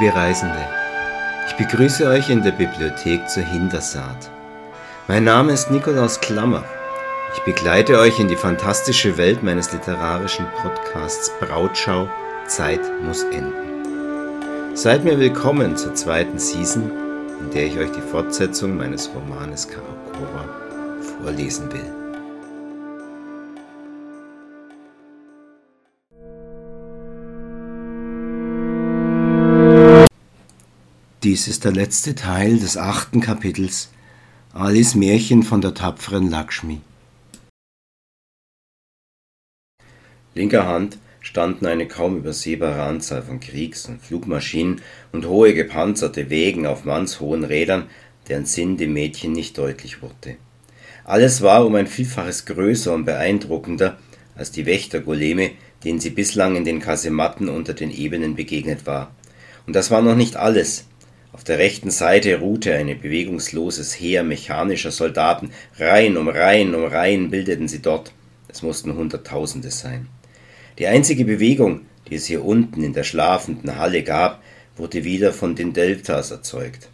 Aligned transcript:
Liebe 0.00 0.12
Reisende, 0.12 0.58
ich 1.46 1.54
begrüße 1.54 2.08
euch 2.08 2.28
in 2.28 2.42
der 2.42 2.50
Bibliothek 2.50 3.28
zur 3.28 3.44
Hintersaat. 3.44 4.28
Mein 5.06 5.22
Name 5.22 5.52
ist 5.52 5.70
Nikolaus 5.70 6.18
Klammer. 6.18 6.64
Ich 7.32 7.44
begleite 7.44 8.00
euch 8.00 8.18
in 8.18 8.26
die 8.26 8.34
fantastische 8.34 9.16
Welt 9.18 9.44
meines 9.44 9.70
literarischen 9.72 10.46
Podcasts 10.60 11.30
Brautschau 11.38 12.08
Zeit 12.48 12.80
muss 13.04 13.22
enden. 13.22 14.74
Seid 14.74 15.04
mir 15.04 15.16
willkommen 15.20 15.76
zur 15.76 15.94
zweiten 15.94 16.40
Season, 16.40 16.90
in 17.40 17.50
der 17.52 17.66
ich 17.66 17.78
euch 17.78 17.92
die 17.92 18.10
Fortsetzung 18.10 18.76
meines 18.76 19.08
Romanes 19.14 19.68
Karakora 19.68 20.48
vorlesen 21.20 21.72
will. 21.72 22.03
Dies 31.24 31.48
ist 31.48 31.64
der 31.64 31.72
letzte 31.72 32.14
Teil 32.14 32.58
des 32.58 32.76
achten 32.76 33.22
Kapitels 33.22 33.88
Alis 34.52 34.94
Märchen 34.94 35.42
von 35.42 35.62
der 35.62 35.72
tapferen 35.72 36.28
Lakshmi. 36.28 36.82
Linker 40.34 40.66
Hand 40.66 40.98
standen 41.20 41.64
eine 41.64 41.88
kaum 41.88 42.18
übersehbare 42.18 42.82
Anzahl 42.82 43.22
von 43.22 43.40
Kriegs- 43.40 43.86
und 43.86 44.02
Flugmaschinen 44.02 44.82
und 45.12 45.26
hohe 45.26 45.54
gepanzerte 45.54 46.28
Wegen 46.28 46.66
auf 46.66 46.84
mannshohen 46.84 47.44
Rädern, 47.44 47.88
deren 48.28 48.44
Sinn 48.44 48.76
dem 48.76 48.92
Mädchen 48.92 49.32
nicht 49.32 49.56
deutlich 49.56 50.02
wurde. 50.02 50.36
Alles 51.04 51.40
war 51.40 51.64
um 51.64 51.74
ein 51.74 51.86
Vielfaches 51.86 52.44
größer 52.44 52.92
und 52.92 53.06
beeindruckender 53.06 53.96
als 54.36 54.50
die 54.50 54.66
Wächtergoleme, 54.66 55.52
denen 55.84 56.00
sie 56.00 56.10
bislang 56.10 56.54
in 56.54 56.66
den 56.66 56.80
Kasematten 56.80 57.48
unter 57.48 57.72
den 57.72 57.90
Ebenen 57.90 58.34
begegnet 58.34 58.84
war. 58.84 59.14
Und 59.66 59.74
das 59.74 59.90
war 59.90 60.02
noch 60.02 60.16
nicht 60.16 60.36
alles. 60.36 60.84
Auf 61.34 61.42
der 61.42 61.58
rechten 61.58 61.90
Seite 61.90 62.38
ruhte 62.38 62.72
ein 62.74 62.86
bewegungsloses 62.86 63.98
Heer 63.98 64.22
mechanischer 64.22 64.92
Soldaten. 64.92 65.50
Reihen 65.76 66.16
um 66.16 66.28
Reihen 66.28 66.76
um 66.76 66.84
Reihen 66.84 67.28
bildeten 67.28 67.66
sie 67.66 67.82
dort. 67.82 68.12
Es 68.46 68.62
mussten 68.62 68.94
Hunderttausende 68.94 69.72
sein. 69.72 70.06
Die 70.78 70.86
einzige 70.86 71.24
Bewegung, 71.24 71.80
die 72.08 72.14
es 72.14 72.26
hier 72.26 72.44
unten 72.44 72.84
in 72.84 72.92
der 72.92 73.02
schlafenden 73.02 73.76
Halle 73.76 74.04
gab, 74.04 74.44
wurde 74.76 75.02
wieder 75.02 75.32
von 75.32 75.56
den 75.56 75.72
Deltas 75.72 76.30
erzeugt. 76.30 76.88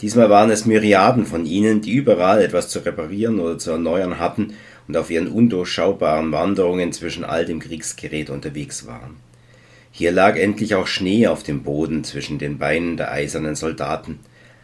Diesmal 0.00 0.28
waren 0.28 0.50
es 0.50 0.66
Myriaden 0.66 1.24
von 1.24 1.46
ihnen, 1.46 1.80
die 1.80 1.92
überall 1.92 2.42
etwas 2.42 2.70
zu 2.70 2.80
reparieren 2.80 3.38
oder 3.38 3.58
zu 3.58 3.70
erneuern 3.70 4.18
hatten 4.18 4.54
und 4.88 4.96
auf 4.96 5.08
ihren 5.08 5.28
undurchschaubaren 5.28 6.32
Wanderungen 6.32 6.92
zwischen 6.92 7.24
all 7.24 7.46
dem 7.46 7.60
Kriegsgerät 7.60 8.28
unterwegs 8.28 8.88
waren. 8.88 9.23
Hier 9.96 10.10
lag 10.10 10.36
endlich 10.36 10.74
auch 10.74 10.88
Schnee 10.88 11.28
auf 11.28 11.44
dem 11.44 11.62
Boden 11.62 12.02
zwischen 12.02 12.40
den 12.40 12.58
Beinen 12.58 12.96
der 12.96 13.12
eisernen 13.12 13.54
Soldaten. 13.54 14.18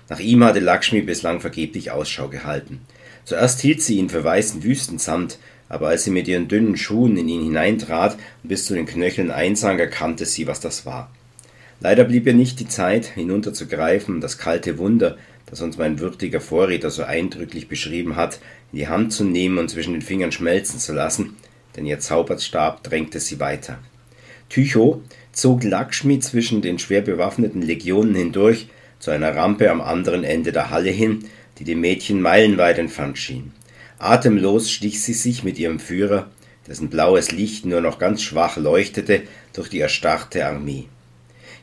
Nach 0.09 0.19
ihm 0.19 0.43
hatte 0.43 0.59
Lakshmi 0.59 1.03
bislang 1.03 1.41
vergeblich 1.41 1.93
Ausschau 1.93 2.27
gehalten. 2.27 2.81
Zuerst 3.25 3.61
hielt 3.61 3.81
sie 3.81 3.99
ihn 3.99 4.09
für 4.09 4.25
weißen 4.25 4.65
Wüstensand, 4.65 5.39
aber 5.69 5.87
als 5.87 6.03
sie 6.03 6.11
mit 6.11 6.27
ihren 6.27 6.49
dünnen 6.49 6.77
Schuhen 6.77 7.17
in 7.17 7.29
ihn 7.29 7.45
hineintrat 7.45 8.19
und 8.43 8.49
bis 8.49 8.65
zu 8.65 8.75
den 8.75 8.87
Knöcheln 8.87 9.31
einsank, 9.31 9.79
erkannte 9.79 10.27
sie, 10.27 10.49
was 10.49 10.59
das 10.59 10.85
war. 10.85 11.13
Leider 11.79 12.03
blieb 12.03 12.27
ihr 12.27 12.35
nicht 12.35 12.59
die 12.59 12.67
Zeit, 12.67 13.07
hinunterzugreifen, 13.07 14.21
das 14.21 14.37
kalte 14.37 14.79
Wunder, 14.79 15.17
das 15.47 15.61
uns 15.61 15.79
mein 15.79 16.01
würdiger 16.01 16.41
Vorredner 16.41 16.91
so 16.91 17.05
eindrücklich 17.05 17.69
beschrieben 17.69 18.17
hat, 18.17 18.41
in 18.73 18.81
die 18.81 18.89
Hand 18.89 19.13
zu 19.13 19.23
nehmen 19.23 19.59
und 19.59 19.71
zwischen 19.71 19.93
den 19.93 20.03
Fingern 20.03 20.33
schmelzen 20.33 20.81
zu 20.81 20.93
lassen, 20.93 21.37
denn 21.77 21.87
ihr 21.87 22.01
Zauberstab 22.01 22.83
drängte 22.83 23.21
sie 23.21 23.39
weiter. 23.39 23.79
Tycho, 24.49 25.01
zog 25.41 25.65
Lakshmi 25.65 26.21
zwischen 26.21 26.61
den 26.61 26.79
schwer 26.79 27.01
bewaffneten 27.01 27.63
Legionen 27.63 28.15
hindurch 28.15 28.69
zu 28.99 29.11
einer 29.11 29.35
Rampe 29.35 29.71
am 29.71 29.81
anderen 29.81 30.23
Ende 30.23 30.53
der 30.53 30.71
Halle 30.71 30.91
hin, 30.91 31.25
die 31.59 31.65
dem 31.65 31.81
Mädchen 31.81 32.21
meilenweit 32.21 32.79
entfernt 32.79 33.19
schien. 33.19 33.53
Atemlos 33.99 34.71
stich 34.71 35.03
sie 35.03 35.15
sich 35.15 35.43
mit 35.43 35.59
ihrem 35.59 35.81
Führer, 35.81 36.31
dessen 36.67 36.91
blaues 36.91 37.33
Licht 37.33 37.65
nur 37.65 37.81
noch 37.81 37.99
ganz 37.99 38.23
schwach 38.23 38.57
leuchtete, 38.57 39.23
durch 39.53 39.69
die 39.69 39.81
erstarrte 39.81 40.47
Armee. 40.47 40.85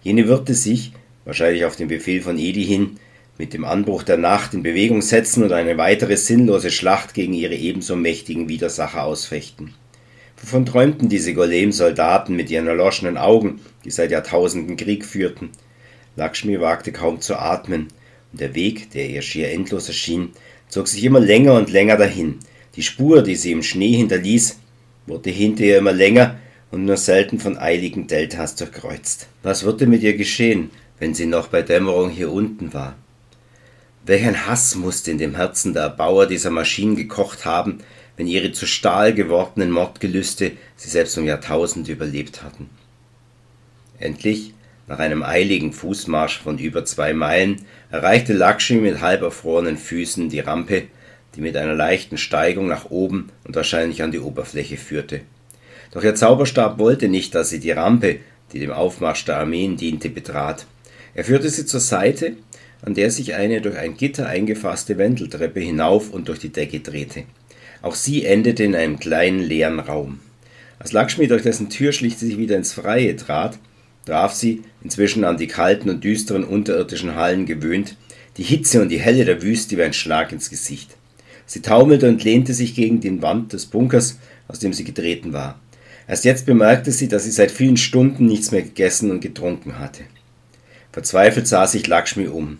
Jene 0.01 0.27
würde 0.27 0.53
sich, 0.53 0.91
wahrscheinlich 1.25 1.65
auf 1.65 1.75
den 1.75 1.87
Befehl 1.87 2.21
von 2.21 2.37
Edi 2.37 2.65
hin, 2.65 2.97
mit 3.37 3.53
dem 3.53 3.63
Anbruch 3.63 4.03
der 4.03 4.17
Nacht 4.17 4.55
in 4.55 4.63
Bewegung 4.63 5.03
setzen 5.03 5.43
und 5.43 5.51
eine 5.51 5.77
weitere 5.77 6.17
sinnlose 6.17 6.71
Schlacht 6.71 7.13
gegen 7.13 7.33
ihre 7.33 7.55
ebenso 7.55 7.95
mächtigen 7.95 8.49
Widersacher 8.49 9.03
ausfechten. 9.03 9.75
Wovon 10.41 10.65
träumten 10.65 11.09
diese 11.09 11.33
Golem-Soldaten 11.33 12.35
mit 12.35 12.49
ihren 12.49 12.67
erloschenen 12.67 13.17
Augen, 13.17 13.59
die 13.83 13.91
seit 13.91 14.11
Jahrtausenden 14.11 14.77
Krieg 14.77 15.05
führten? 15.05 15.49
Lakshmi 16.15 16.59
wagte 16.59 16.91
kaum 16.91 17.21
zu 17.21 17.37
atmen, 17.37 17.87
und 18.31 18.41
der 18.41 18.55
Weg, 18.55 18.91
der 18.91 19.09
ihr 19.09 19.21
schier 19.21 19.51
endlos 19.51 19.87
erschien, 19.87 20.31
zog 20.69 20.87
sich 20.87 21.03
immer 21.03 21.19
länger 21.19 21.53
und 21.55 21.71
länger 21.71 21.97
dahin. 21.97 22.39
Die 22.75 22.83
Spur, 22.83 23.23
die 23.23 23.35
sie 23.35 23.51
im 23.51 23.63
Schnee 23.63 23.95
hinterließ, 23.95 24.59
wurde 25.07 25.29
hinter 25.29 25.63
ihr 25.63 25.77
immer 25.77 25.93
länger 25.93 26.37
und 26.71 26.85
nur 26.85 26.97
selten 26.97 27.39
von 27.39 27.57
eiligen 27.57 28.07
Deltas 28.07 28.55
durchkreuzt. 28.55 29.27
Was 29.41 29.63
würde 29.63 29.87
mit 29.87 30.03
ihr 30.03 30.17
geschehen, 30.17 30.69
wenn 30.99 31.13
sie 31.13 31.25
noch 31.25 31.47
bei 31.47 31.61
Dämmerung 31.61 32.09
hier 32.09 32.31
unten 32.31 32.73
war? 32.73 32.95
Welch 34.05 34.25
ein 34.25 34.47
Hass 34.47 34.75
musste 34.75 35.11
in 35.11 35.17
dem 35.17 35.35
Herzen 35.35 35.73
der 35.73 35.83
Erbauer 35.83 36.27
dieser 36.27 36.49
Maschinen 36.49 36.95
gekocht 36.95 37.45
haben, 37.45 37.79
wenn 38.17 38.27
ihre 38.27 38.51
zu 38.51 38.65
Stahl 38.65 39.13
gewordenen 39.13 39.71
Mordgelüste 39.71 40.51
sie 40.75 40.89
selbst 40.89 41.17
um 41.17 41.25
Jahrtausende 41.25 41.91
überlebt 41.91 42.43
hatten. 42.43 42.69
Endlich, 43.99 44.53
nach 44.87 44.99
einem 44.99 45.23
eiligen 45.23 45.71
Fußmarsch 45.71 46.39
von 46.39 46.57
über 46.57 46.83
zwei 46.83 47.13
Meilen, 47.13 47.65
erreichte 47.91 48.33
Lakshmi 48.33 48.77
mit 48.77 49.01
halb 49.01 49.21
erfrorenen 49.21 49.77
Füßen 49.77 50.29
die 50.29 50.39
Rampe, 50.39 50.83
die 51.35 51.41
mit 51.41 51.55
einer 51.55 51.75
leichten 51.75 52.17
Steigung 52.17 52.67
nach 52.67 52.89
oben 52.89 53.29
und 53.43 53.55
wahrscheinlich 53.55 54.01
an 54.01 54.11
die 54.11 54.19
Oberfläche 54.19 54.77
führte. 54.77 55.21
Doch 55.91 56.03
ihr 56.03 56.15
Zauberstab 56.15 56.79
wollte 56.79 57.07
nicht, 57.07 57.35
dass 57.35 57.49
sie 57.49 57.59
die 57.59 57.71
Rampe, 57.71 58.17
die 58.53 58.59
dem 58.59 58.71
Aufmarsch 58.71 59.25
der 59.25 59.37
Armeen 59.37 59.77
diente, 59.77 60.09
betrat. 60.09 60.65
Er 61.13 61.23
führte 61.23 61.49
sie 61.49 61.65
zur 61.65 61.79
Seite, 61.79 62.33
an 62.81 62.93
der 62.93 63.11
sich 63.11 63.35
eine 63.35 63.61
durch 63.61 63.77
ein 63.77 63.97
Gitter 63.97 64.27
eingefasste 64.27 64.97
Wendeltreppe 64.97 65.59
hinauf 65.59 66.11
und 66.11 66.27
durch 66.27 66.39
die 66.39 66.51
Decke 66.51 66.79
drehte. 66.79 67.23
Auch 67.87 67.95
sie 67.95 68.25
endete 68.25 68.65
in 68.65 68.75
einem 68.75 68.99
kleinen 68.99 69.39
leeren 69.39 69.79
Raum. 69.79 70.19
Als 70.77 70.91
Lakshmi 70.91 71.29
durch 71.29 71.43
dessen 71.43 71.69
Tür 71.69 71.93
schließlich 71.93 72.37
wieder 72.37 72.57
ins 72.57 72.73
Freie 72.73 73.15
trat, 73.15 73.59
traf 74.05 74.33
sie, 74.33 74.63
inzwischen 74.83 75.23
an 75.23 75.37
die 75.37 75.47
kalten 75.47 75.89
und 75.89 76.03
düsteren 76.03 76.43
unterirdischen 76.43 77.15
Hallen 77.15 77.45
gewöhnt, 77.45 77.95
die 78.35 78.43
Hitze 78.43 78.81
und 78.81 78.89
die 78.89 78.99
Helle 78.99 79.23
der 79.23 79.41
Wüste 79.41 79.77
wie 79.77 79.83
ein 79.83 79.93
Schlag 79.93 80.33
ins 80.33 80.49
Gesicht. 80.49 80.97
Sie 81.45 81.61
taumelte 81.61 82.09
und 82.09 82.25
lehnte 82.25 82.53
sich 82.53 82.75
gegen 82.75 82.99
die 82.99 83.21
Wand 83.21 83.53
des 83.53 83.67
Bunkers, 83.67 84.19
aus 84.49 84.59
dem 84.59 84.73
sie 84.73 84.83
getreten 84.83 85.31
war. 85.31 85.57
Erst 86.09 86.25
jetzt 86.25 86.45
bemerkte 86.45 86.91
sie, 86.91 87.07
dass 87.07 87.23
sie 87.23 87.31
seit 87.31 87.51
vielen 87.51 87.77
Stunden 87.77 88.25
nichts 88.25 88.51
mehr 88.51 88.63
gegessen 88.63 89.11
und 89.11 89.21
getrunken 89.21 89.79
hatte. 89.79 90.03
Verzweifelt 90.91 91.47
sah 91.47 91.65
sich 91.65 91.87
Lakshmi 91.87 92.27
um. 92.27 92.57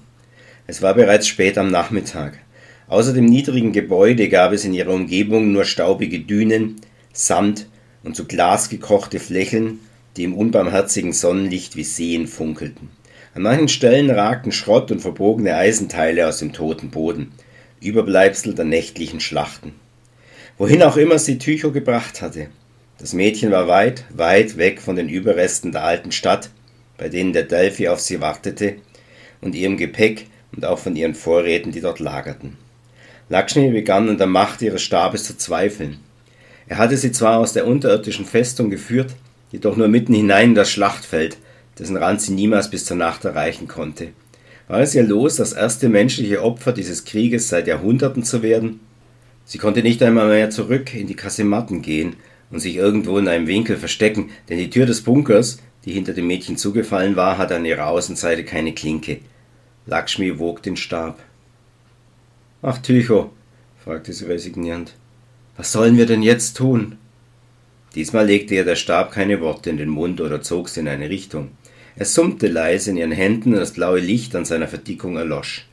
Es 0.68 0.82
war 0.82 0.94
bereits 0.94 1.28
spät 1.28 1.58
am 1.58 1.70
Nachmittag. 1.70 2.40
Außer 2.88 3.14
dem 3.14 3.26
niedrigen 3.26 3.74
Gebäude 3.74 4.30
gab 4.30 4.54
es 4.54 4.64
in 4.64 4.74
ihrer 4.74 4.94
Umgebung 4.94 5.52
nur 5.52 5.66
staubige 5.66 6.20
Dünen, 6.20 6.78
Sand 7.12 7.68
und 8.04 8.16
zu 8.16 8.26
Glas 8.26 8.70
gekochte 8.70 9.20
Flächen, 9.20 9.80
die 10.16 10.24
im 10.24 10.34
unbarmherzigen 10.34 11.12
Sonnenlicht 11.12 11.76
wie 11.76 11.84
Seen 11.84 12.28
funkelten. 12.28 12.90
An 13.34 13.42
manchen 13.42 13.68
Stellen 13.68 14.10
ragten 14.10 14.54
Schrott 14.54 14.90
und 14.90 15.02
verbogene 15.02 15.56
Eisenteile 15.56 16.28
aus 16.28 16.40
dem 16.40 16.54
toten 16.54 16.90
Boden, 16.90 17.34
Überbleibsel 17.82 18.56
der 18.56 18.66
nächtlichen 18.66 19.20
Schlachten. 19.20 19.74
Wohin 20.58 20.82
auch 20.82 20.98
immer 20.98 21.20
sie 21.20 21.38
Tycho 21.38 21.72
gebracht 21.72 22.22
hatte. 22.22 22.48
Das 22.98 23.14
Mädchen 23.14 23.52
war 23.52 23.68
weit, 23.68 24.06
weit 24.10 24.58
weg 24.58 24.82
von 24.82 24.96
den 24.96 25.10
Überresten 25.10 25.72
der 25.72 25.84
alten 25.84 26.12
Stadt, 26.12 26.50
bei 26.98 27.10
denen 27.10 27.34
der 27.34 27.44
Delphi 27.44 27.90
auf 27.90 28.00
sie 28.00 28.22
wartete, 28.22 28.78
und 29.42 29.54
ihrem 29.54 29.78
Gepäck 29.78 30.28
und 30.56 30.66
auch 30.66 30.80
von 30.80 30.96
ihren 30.96 31.14
Vorräten, 31.14 31.72
die 31.72 31.82
dort 31.82 32.00
lagerten. 32.00 32.58
Lakshmi 33.30 33.70
begann 33.72 34.10
an 34.10 34.18
der 34.18 34.28
Macht 34.28 34.62
ihres 34.62 34.82
Stabes 34.82 35.26
zu 35.26 35.38
zweifeln. 35.38 36.00
Er 36.68 36.78
hatte 36.78 36.96
sie 36.98 37.12
zwar 37.12 37.40
aus 37.40 37.54
der 37.54 37.68
unterirdischen 37.68 38.26
Festung 38.26 38.70
geführt, 38.70 39.16
jedoch 39.52 39.76
nur 39.76 39.88
mitten 39.88 40.14
hinein 40.14 40.50
in 40.50 40.56
das 40.56 40.70
Schlachtfeld, 40.70 41.38
dessen 41.78 41.98
Rand 41.98 42.22
sie 42.22 42.34
niemals 42.34 42.70
bis 42.70 42.86
zur 42.86 42.98
Nacht 42.98 43.26
erreichen 43.26 43.68
konnte. 43.68 44.10
War 44.68 44.80
es 44.80 44.96
ihr 44.96 45.04
los, 45.04 45.36
das 45.36 45.54
erste 45.54 45.90
menschliche 45.90 46.42
Opfer 46.42 46.74
dieses 46.74 47.06
Krieges 47.06 47.50
seit 47.50 47.68
Jahrhunderten 47.68 48.24
zu 48.24 48.44
werden? 48.44 48.80
Sie 49.46 49.58
konnte 49.58 49.82
nicht 49.82 50.04
einmal 50.04 50.28
mehr 50.28 50.50
zurück 50.50 50.94
in 50.94 51.08
die 51.08 51.16
Kasematten 51.16 51.82
gehen 51.82 52.18
und 52.50 52.60
sich 52.60 52.76
irgendwo 52.76 53.18
in 53.18 53.28
einem 53.28 53.48
Winkel 53.48 53.78
verstecken, 53.78 54.30
denn 54.50 54.58
die 54.58 54.70
Tür 54.70 54.86
des 54.86 55.02
Bunkers, 55.02 55.60
die 55.86 55.94
hinter 55.94 56.14
dem 56.14 56.28
Mädchen 56.28 56.58
zugefallen 56.58 57.16
war, 57.16 57.38
hatte 57.38 57.56
an 57.56 57.66
ihrer 57.66 57.88
Außenseite 57.88 58.44
keine 58.44 58.74
Klinke. 58.74 59.20
Lakshmi 59.86 60.38
wog 60.38 60.62
den 60.64 60.76
Stab. 60.76 61.20
Ach, 62.62 62.80
Tycho, 62.80 63.32
fragte 63.84 64.14
sie 64.14 64.26
resignierend, 64.26 64.96
was 65.58 65.72
sollen 65.72 65.98
wir 65.98 66.08
denn 66.08 66.24
jetzt 66.24 66.58
tun? 66.58 66.98
Diesmal 67.94 68.26
legte 68.26 68.56
ihr 68.56 68.66
der 68.66 68.76
Stab 68.76 69.12
keine 69.12 69.42
Worte 69.42 69.70
in 69.70 69.78
den 69.78 69.90
Mund 69.90 70.22
oder 70.22 70.42
zog 70.42 70.70
sie 70.70 70.80
in 70.80 70.88
eine 70.88 71.10
Richtung. 71.10 71.52
Er 71.96 72.06
summte 72.06 72.48
leise 72.48 72.92
in 72.92 72.98
ihren 72.98 73.12
Händen 73.12 73.54
und 73.54 73.60
das 73.60 73.74
blaue 73.74 74.00
Licht 74.00 74.36
an 74.36 74.46
seiner 74.46 74.68
Verdickung 74.68 75.18
erlosch. 75.18 75.68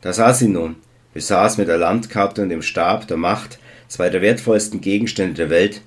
Da 0.00 0.12
saß 0.12 0.40
sie 0.40 0.48
nun, 0.48 0.76
besaß 1.14 1.58
mit 1.58 1.68
der 1.68 1.78
Landkarte 1.78 2.42
und 2.42 2.48
dem 2.48 2.62
Stab 2.62 3.06
der 3.06 3.16
Macht 3.16 3.58
zwei 3.86 4.10
der 4.10 4.22
wertvollsten 4.22 4.80
Gegenstände 4.80 5.34
der 5.34 5.50
Welt 5.50 5.82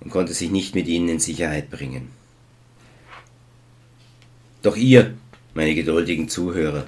und 0.00 0.10
konnte 0.10 0.32
sich 0.32 0.50
nicht 0.50 0.74
mit 0.74 0.88
ihnen 0.88 1.08
in 1.08 1.20
Sicherheit 1.20 1.70
bringen. 1.70 2.10
Doch 4.62 4.76
ihr, 4.76 5.14
meine 5.54 5.74
geduldigen 5.74 6.28
Zuhörer, 6.28 6.86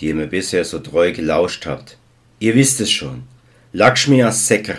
die 0.00 0.08
ihr 0.08 0.14
mir 0.14 0.26
bisher 0.26 0.64
so 0.64 0.78
treu 0.78 1.12
gelauscht 1.12 1.66
habt, 1.66 1.98
ihr 2.38 2.54
wisst 2.54 2.80
es 2.80 2.90
schon. 2.90 3.24
Lakshmi 3.72 4.24
Sekar, 4.30 4.76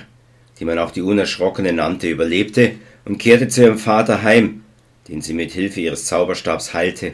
die 0.59 0.65
man 0.65 0.79
auch 0.79 0.91
die 0.91 1.01
Unerschrockene 1.01 1.73
nannte, 1.73 2.09
überlebte 2.09 2.73
und 3.05 3.17
kehrte 3.17 3.47
zu 3.47 3.63
ihrem 3.63 3.77
Vater 3.77 4.23
heim, 4.23 4.63
den 5.07 5.21
sie 5.21 5.33
mit 5.33 5.51
Hilfe 5.51 5.81
ihres 5.81 6.05
Zauberstabs 6.05 6.73
heilte. 6.73 7.13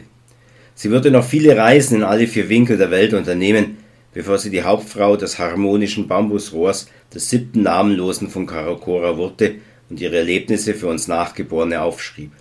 Sie 0.74 0.90
würde 0.90 1.10
noch 1.10 1.24
viele 1.24 1.56
Reisen 1.56 1.96
in 1.96 2.02
alle 2.02 2.26
vier 2.26 2.48
Winkel 2.48 2.78
der 2.78 2.90
Welt 2.90 3.12
unternehmen, 3.12 3.78
bevor 4.14 4.38
sie 4.38 4.50
die 4.50 4.62
Hauptfrau 4.62 5.16
des 5.16 5.38
harmonischen 5.38 6.08
Bambusrohrs 6.08 6.88
des 7.12 7.30
siebten 7.30 7.62
Namenlosen 7.62 8.28
von 8.30 8.46
Karakora 8.46 9.16
wurde 9.16 9.56
und 9.90 10.00
ihre 10.00 10.18
Erlebnisse 10.18 10.74
für 10.74 10.86
uns 10.86 11.08
Nachgeborene 11.08 11.82
aufschrieb. 11.82 12.32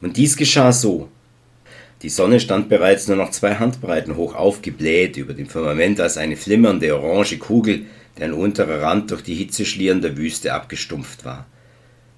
Und 0.00 0.16
dies 0.16 0.36
geschah 0.36 0.72
so. 0.72 1.08
Die 2.02 2.08
Sonne 2.08 2.40
stand 2.40 2.70
bereits 2.70 3.08
nur 3.08 3.18
noch 3.18 3.30
zwei 3.30 3.56
Handbreiten 3.56 4.16
hoch 4.16 4.34
aufgebläht 4.34 5.18
über 5.18 5.34
dem 5.34 5.46
Firmament 5.46 6.00
als 6.00 6.16
eine 6.16 6.36
flimmernde 6.36 6.98
orange 6.98 7.38
Kugel, 7.38 7.82
deren 8.18 8.32
unterer 8.32 8.80
Rand 8.80 9.10
durch 9.10 9.20
die 9.22 9.34
Hitze 9.34 9.66
schlierender 9.66 10.16
Wüste 10.16 10.54
abgestumpft 10.54 11.26
war. 11.26 11.46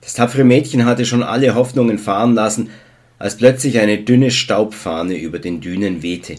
Das 0.01 0.15
tapfere 0.15 0.45
Mädchen 0.45 0.85
hatte 0.85 1.05
schon 1.05 1.25
alle 1.25 1.57
Hoffnungen 1.57 1.99
fahren 1.99 2.35
lassen, 2.35 2.71
als 3.19 3.37
plötzlich 3.37 3.81
eine 3.81 3.99
dünne 3.99 4.31
Staubfahne 4.31 5.17
über 5.17 5.41
den 5.41 5.61
Dünen 5.61 6.03
wehte. 6.03 6.37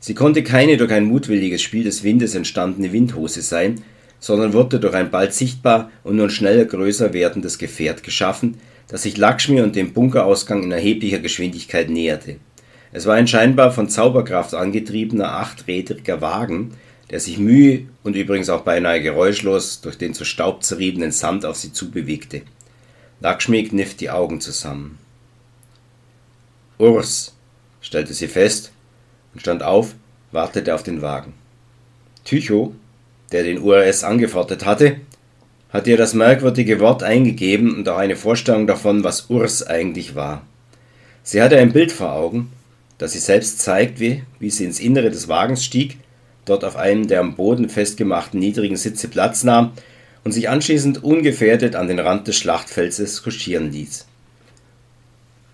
Sie 0.00 0.14
konnte 0.14 0.42
keine 0.42 0.78
durch 0.78 0.92
ein 0.92 1.04
mutwilliges 1.04 1.60
Spiel 1.60 1.84
des 1.84 2.02
Windes 2.02 2.34
entstandene 2.34 2.92
Windhose 2.92 3.42
sein, 3.42 3.82
sondern 4.20 4.54
wurde 4.54 4.80
durch 4.80 4.94
ein 4.94 5.10
bald 5.10 5.34
sichtbar 5.34 5.90
und 6.02 6.16
nun 6.16 6.30
schneller 6.30 6.64
größer 6.64 7.12
werdendes 7.12 7.58
Gefährt 7.58 8.02
geschaffen, 8.02 8.56
das 8.88 9.02
sich 9.02 9.18
Lakshmi 9.18 9.60
und 9.60 9.76
dem 9.76 9.92
Bunkerausgang 9.92 10.62
in 10.62 10.72
erheblicher 10.72 11.18
Geschwindigkeit 11.18 11.90
näherte. 11.90 12.36
Es 12.96 13.04
war 13.04 13.14
ein 13.14 13.28
scheinbar 13.28 13.72
von 13.72 13.90
Zauberkraft 13.90 14.54
angetriebener 14.54 15.32
achträdriger 15.32 16.22
Wagen, 16.22 16.72
der 17.10 17.20
sich 17.20 17.36
mühe 17.36 17.88
und 18.02 18.16
übrigens 18.16 18.48
auch 18.48 18.62
beinahe 18.62 19.02
geräuschlos 19.02 19.82
durch 19.82 19.98
den 19.98 20.14
zu 20.14 20.24
Staub 20.24 20.64
zerriebenen 20.64 21.12
Sand 21.12 21.44
auf 21.44 21.56
sie 21.56 21.74
zubewegte. 21.74 22.40
Lakshmi 23.20 23.64
kniff 23.64 23.98
die 23.98 24.08
Augen 24.08 24.40
zusammen. 24.40 24.96
Urs, 26.78 27.34
stellte 27.82 28.14
sie 28.14 28.28
fest 28.28 28.72
und 29.34 29.40
stand 29.40 29.62
auf, 29.62 29.94
wartete 30.32 30.74
auf 30.74 30.82
den 30.82 31.02
Wagen. 31.02 31.34
Tycho, 32.24 32.74
der 33.30 33.42
den 33.42 33.60
URS 33.60 34.04
angefordert 34.04 34.64
hatte, 34.64 34.96
hatte 35.68 35.90
ihr 35.90 35.98
das 35.98 36.14
merkwürdige 36.14 36.80
Wort 36.80 37.02
eingegeben 37.02 37.76
und 37.76 37.86
auch 37.90 37.98
eine 37.98 38.16
Vorstellung 38.16 38.66
davon, 38.66 39.04
was 39.04 39.28
Urs 39.28 39.62
eigentlich 39.62 40.14
war. 40.14 40.46
Sie 41.22 41.42
hatte 41.42 41.58
ein 41.58 41.74
Bild 41.74 41.92
vor 41.92 42.14
Augen, 42.14 42.52
das 42.98 43.12
sie 43.12 43.18
selbst 43.18 43.60
zeigt, 43.60 44.00
wie, 44.00 44.22
wie 44.38 44.50
sie 44.50 44.64
ins 44.64 44.80
Innere 44.80 45.10
des 45.10 45.28
Wagens 45.28 45.64
stieg, 45.64 45.98
dort 46.44 46.64
auf 46.64 46.76
einem 46.76 47.06
der 47.06 47.20
am 47.20 47.36
Boden 47.36 47.68
festgemachten 47.68 48.40
niedrigen 48.40 48.76
Sitze 48.76 49.08
Platz 49.08 49.44
nahm 49.44 49.72
und 50.24 50.32
sich 50.32 50.48
anschließend 50.48 51.04
ungefährdet 51.04 51.76
an 51.76 51.88
den 51.88 51.98
Rand 51.98 52.26
des 52.28 52.36
Schlachtfelses 52.36 53.22
kutschieren 53.22 53.72
ließ. 53.72 54.06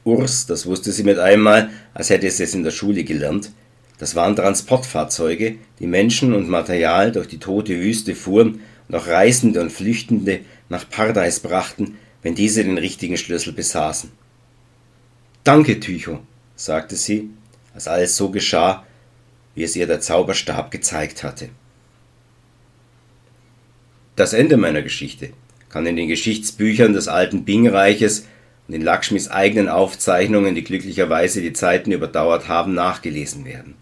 Urs, 0.05 0.47
das 0.47 0.67
wusste 0.67 0.93
sie 0.93 1.05
mit 1.05 1.19
einmal, 1.19 1.71
als 1.95 2.11
hätte 2.11 2.31
sie 2.31 2.43
es 2.43 2.55
in 2.55 2.65
der 2.65 2.71
Schule 2.73 3.05
gelernt, 3.05 3.51
das 3.99 4.17
waren 4.17 4.35
Transportfahrzeuge, 4.35 5.59
die 5.79 5.87
Menschen 5.87 6.35
und 6.35 6.49
Material 6.49 7.13
durch 7.13 7.29
die 7.29 7.39
tote 7.39 7.79
Wüste 7.79 8.17
fuhren 8.17 8.61
und 8.89 8.97
auch 8.97 9.07
Reisende 9.07 9.61
und 9.61 9.71
Flüchtende 9.71 10.41
nach 10.69 10.89
Pardeis 10.91 11.39
brachten, 11.39 11.99
wenn 12.23 12.35
diese 12.35 12.65
den 12.65 12.79
richtigen 12.79 13.17
Schlüssel 13.17 13.53
besaßen. 13.53 14.11
Danke, 15.45 15.79
Tycho, 15.79 16.19
sagte 16.65 16.95
sie, 16.95 17.31
als 17.75 17.89
alles 17.89 18.17
so 18.17 18.31
geschah, 18.31 18.87
wie 19.55 19.65
es 19.65 19.75
ihr 19.75 19.87
der 19.89 20.01
Zauberstab 20.01 20.71
gezeigt 20.71 21.25
hatte. 21.25 21.49
Das 24.15 24.33
Ende 24.33 24.57
meiner 24.57 24.83
Geschichte 24.83 25.31
kann 25.71 25.87
in 25.87 25.97
den 25.97 26.07
Geschichtsbüchern 26.09 26.93
des 26.93 27.09
alten 27.09 27.45
Bing-Reiches 27.45 28.29
und 28.69 28.75
in 28.75 28.83
Lakshmis 28.83 29.29
eigenen 29.29 29.69
Aufzeichnungen, 29.69 30.55
die 30.55 30.63
glücklicherweise 30.63 31.41
die 31.41 31.53
Zeiten 31.53 31.91
überdauert 31.91 32.47
haben, 32.47 32.75
nachgelesen 32.75 33.45
werden. 33.45 33.75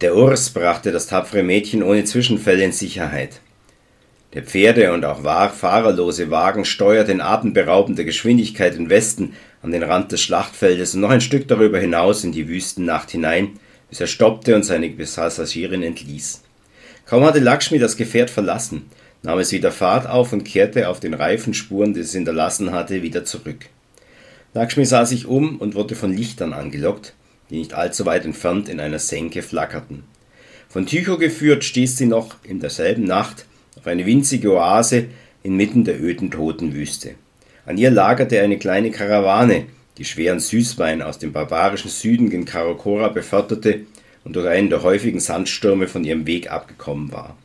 Der 0.00 0.16
Urs 0.16 0.50
brachte 0.50 0.90
das 0.90 1.06
tapfere 1.06 1.42
Mädchen 1.42 1.82
ohne 1.82 2.04
Zwischenfälle 2.04 2.64
in 2.64 2.72
Sicherheit. 2.72 3.40
Der 4.34 4.42
Pferde- 4.42 4.92
und 4.92 5.04
auch 5.04 5.22
fahrerlose 5.52 6.30
Wagen 6.30 6.64
steuerte 6.64 7.12
in 7.12 7.20
atemberaubender 7.20 8.04
Geschwindigkeit 8.04 8.74
in 8.74 8.88
Westen 8.88 9.34
an 9.62 9.70
den 9.70 9.82
Rand 9.82 10.12
des 10.12 10.22
Schlachtfeldes 10.22 10.94
und 10.94 11.00
noch 11.00 11.10
ein 11.10 11.20
Stück 11.20 11.48
darüber 11.48 11.78
hinaus 11.78 12.24
in 12.24 12.32
die 12.32 12.48
Wüstennacht 12.48 13.10
hinein, 13.10 13.58
bis 13.88 14.00
er 14.00 14.06
stoppte 14.06 14.54
und 14.54 14.64
seine 14.64 14.88
Passagierin 14.88 15.82
entließ. 15.82 16.42
Kaum 17.06 17.24
hatte 17.24 17.40
Lakshmi 17.40 17.78
das 17.78 17.96
Gefährt 17.96 18.30
verlassen, 18.30 18.86
nahm 19.22 19.38
es 19.38 19.52
wieder 19.52 19.72
Fahrt 19.72 20.08
auf 20.08 20.32
und 20.32 20.44
kehrte 20.44 20.88
auf 20.88 21.00
den 21.00 21.14
Reifenspuren, 21.14 21.92
die 21.92 22.00
es 22.00 22.12
hinterlassen 22.12 22.72
hatte, 22.72 23.02
wieder 23.02 23.24
zurück. 23.24 23.66
Lakshmi 24.54 24.84
sah 24.84 25.04
sich 25.04 25.26
um 25.26 25.58
und 25.58 25.74
wurde 25.74 25.94
von 25.94 26.16
Lichtern 26.16 26.52
angelockt, 26.52 27.14
die 27.50 27.58
nicht 27.58 27.74
allzu 27.74 28.06
weit 28.06 28.24
entfernt 28.24 28.68
in 28.68 28.80
einer 28.80 28.98
Senke 28.98 29.42
flackerten. 29.42 30.04
Von 30.68 30.86
Tycho 30.86 31.18
geführt 31.18 31.64
stieß 31.64 31.96
sie 31.96 32.06
noch 32.06 32.36
in 32.44 32.60
derselben 32.60 33.04
Nacht 33.04 33.46
auf 33.76 33.86
eine 33.86 34.06
winzige 34.06 34.52
Oase 34.52 35.06
inmitten 35.42 35.84
der 35.84 36.00
öden 36.00 36.30
toten 36.30 36.74
Wüste. 36.74 37.14
An 37.70 37.78
ihr 37.78 37.92
lagerte 37.92 38.40
eine 38.40 38.58
kleine 38.58 38.90
Karawane, 38.90 39.66
die 39.96 40.04
schweren 40.04 40.40
Süßwein 40.40 41.02
aus 41.02 41.20
dem 41.20 41.30
barbarischen 41.30 41.88
Süden 41.88 42.28
gen 42.28 42.44
Karakora 42.44 43.06
beförderte 43.06 43.82
und 44.24 44.34
durch 44.34 44.48
einen 44.48 44.70
der 44.70 44.82
häufigen 44.82 45.20
Sandstürme 45.20 45.86
von 45.86 46.02
ihrem 46.02 46.26
Weg 46.26 46.50
abgekommen 46.50 47.12
war. 47.12 47.36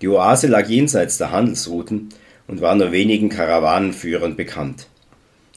Die 0.00 0.08
Oase 0.08 0.48
lag 0.48 0.68
jenseits 0.68 1.16
der 1.16 1.30
Handelsrouten 1.30 2.08
und 2.48 2.60
war 2.60 2.74
nur 2.74 2.90
wenigen 2.90 3.28
Karawanenführern 3.28 4.34
bekannt. 4.34 4.88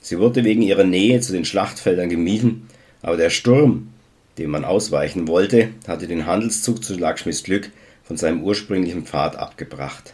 Sie 0.03 0.19
wurde 0.19 0.43
wegen 0.43 0.61
ihrer 0.61 0.83
Nähe 0.83 1.19
zu 1.21 1.33
den 1.33 1.43
Schlachtfeldern 1.43 2.09
gemieden 2.09 2.67
aber 3.01 3.17
der 3.17 3.31
Sturm, 3.31 3.89
dem 4.37 4.51
man 4.51 4.65
ausweichen 4.65 5.27
wollte, 5.27 5.69
hatte 5.87 6.05
den 6.05 6.27
Handelszug 6.27 6.83
zu 6.83 6.93
Lakshmis 6.93 7.41
Glück 7.41 7.71
von 8.03 8.17
seinem 8.17 8.43
ursprünglichen 8.43 9.07
Pfad 9.07 9.35
abgebracht. 9.35 10.13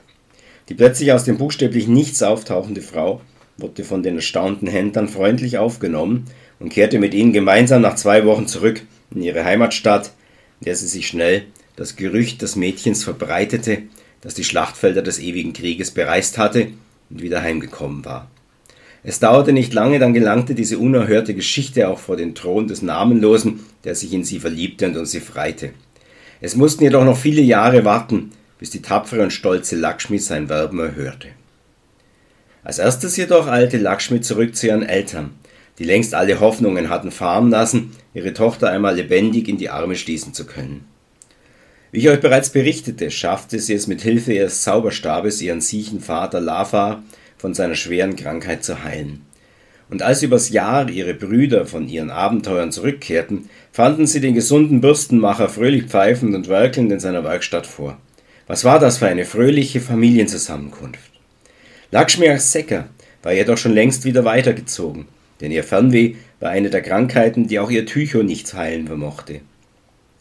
Die 0.69 0.75
plötzlich 0.75 1.11
aus 1.11 1.25
dem 1.25 1.37
buchstäblich 1.37 1.89
Nichts 1.89 2.23
auftauchende 2.23 2.81
Frau 2.81 3.19
wurde 3.61 3.83
von 3.83 4.03
den 4.03 4.15
erstaunten 4.15 4.67
Händlern 4.67 5.09
freundlich 5.09 5.57
aufgenommen 5.57 6.25
und 6.59 6.69
kehrte 6.69 6.99
mit 6.99 7.13
ihnen 7.13 7.33
gemeinsam 7.33 7.81
nach 7.81 7.95
zwei 7.95 8.25
Wochen 8.25 8.47
zurück 8.47 8.81
in 9.13 9.21
ihre 9.21 9.43
Heimatstadt, 9.43 10.11
in 10.59 10.65
der 10.65 10.75
sie 10.75 10.87
sich 10.87 11.07
schnell 11.07 11.43
das 11.75 11.95
Gerücht 11.95 12.41
des 12.41 12.55
Mädchens 12.55 13.03
verbreitete, 13.03 13.83
das 14.21 14.33
die 14.33 14.43
Schlachtfelder 14.43 15.01
des 15.01 15.19
ewigen 15.19 15.53
Krieges 15.53 15.91
bereist 15.91 16.37
hatte 16.37 16.67
und 17.09 17.21
wieder 17.21 17.41
heimgekommen 17.41 18.03
war. 18.03 18.29
Es 19.01 19.19
dauerte 19.19 19.53
nicht 19.53 19.73
lange, 19.73 19.97
dann 19.97 20.13
gelangte 20.13 20.55
diese 20.55 20.77
unerhörte 20.77 21.33
Geschichte 21.33 21.87
auch 21.87 21.99
vor 21.99 22.17
den 22.17 22.35
Thron 22.35 22.67
des 22.67 22.81
Namenlosen, 22.81 23.61
der 23.85 23.95
sich 23.95 24.11
in 24.11 24.25
sie 24.25 24.39
verliebte 24.39 24.87
und 24.87 25.05
sie 25.05 25.21
freite. 25.21 25.71
Es 26.41 26.55
mussten 26.55 26.83
jedoch 26.83 27.05
noch 27.05 27.17
viele 27.17 27.41
Jahre 27.41 27.85
warten, 27.85 28.31
bis 28.59 28.71
die 28.71 28.81
tapfere 28.81 29.23
und 29.23 29.31
stolze 29.31 29.77
Lakshmi 29.77 30.19
sein 30.19 30.49
Werben 30.49 30.79
erhörte. 30.79 31.29
Als 32.69 32.77
erstes 32.77 33.17
jedoch 33.17 33.47
eilte 33.47 33.79
Lakshmi 33.79 34.21
zurück 34.21 34.55
zu 34.55 34.67
ihren 34.67 34.83
Eltern, 34.83 35.31
die 35.79 35.85
längst 35.85 36.13
alle 36.13 36.39
Hoffnungen 36.39 36.91
hatten 36.91 37.09
fahren 37.09 37.49
lassen, 37.49 37.95
ihre 38.13 38.31
Tochter 38.31 38.69
einmal 38.69 38.95
lebendig 38.95 39.47
in 39.47 39.57
die 39.57 39.71
Arme 39.71 39.95
schließen 39.95 40.35
zu 40.35 40.45
können. 40.45 40.85
Wie 41.91 41.97
ich 41.97 42.09
euch 42.09 42.19
bereits 42.19 42.51
berichtete, 42.51 43.09
schaffte 43.09 43.57
sie 43.57 43.73
es 43.73 43.87
mit 43.87 44.03
Hilfe 44.03 44.33
ihres 44.33 44.61
Zauberstabes, 44.61 45.41
ihren 45.41 45.61
siechen 45.61 45.99
Vater 45.99 46.41
Lava 46.41 47.01
von 47.39 47.55
seiner 47.55 47.73
schweren 47.73 48.15
Krankheit 48.15 48.63
zu 48.63 48.83
heilen. 48.83 49.25
Und 49.89 50.03
als 50.03 50.21
übers 50.21 50.49
Jahr 50.49 50.91
ihre 50.91 51.15
Brüder 51.15 51.65
von 51.65 51.89
ihren 51.89 52.11
Abenteuern 52.11 52.71
zurückkehrten, 52.71 53.49
fanden 53.71 54.05
sie 54.05 54.21
den 54.21 54.35
gesunden 54.35 54.79
Bürstenmacher 54.79 55.49
fröhlich 55.49 55.85
pfeifend 55.85 56.35
und 56.35 56.49
werkelnd 56.49 56.91
in 56.91 56.99
seiner 56.99 57.23
Werkstatt 57.23 57.65
vor. 57.65 57.97
Was 58.45 58.63
war 58.63 58.77
das 58.77 58.99
für 58.99 59.07
eine 59.07 59.25
fröhliche 59.25 59.81
Familienzusammenkunft? 59.81 61.18
Lakshmi 61.91 62.37
Sekar 62.37 62.87
war 63.23 63.33
jedoch 63.33 63.57
schon 63.57 63.73
längst 63.73 64.05
wieder 64.05 64.23
weitergezogen, 64.23 65.07
denn 65.41 65.51
ihr 65.51 65.63
Fernweh 65.63 66.17
war 66.39 66.51
eine 66.51 66.69
der 66.69 66.83
Krankheiten, 66.83 67.47
die 67.47 67.57
auch 67.57 67.71
ihr 67.71 67.87
Tycho 67.87 68.21
nicht 68.21 68.53
heilen 68.53 68.85
vermochte. 68.85 69.41